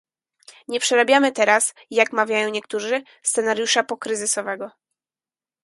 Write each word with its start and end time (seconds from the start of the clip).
Nie 0.67 0.79
przerabiamy 0.79 1.31
teraz, 1.31 1.73
jak 1.91 2.13
mawiają 2.13 2.49
niektórzy, 2.49 3.01
"scenariusza 3.21 3.83
pokryzysowego" 3.83 4.71